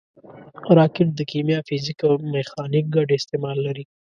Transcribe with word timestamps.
راکټ 0.77 1.07
د 1.15 1.21
کیمیا، 1.31 1.59
فزیک 1.67 1.99
او 2.07 2.13
میخانیک 2.33 2.85
ګډ 2.95 3.07
استعمال 3.19 3.57
لري 3.65 3.83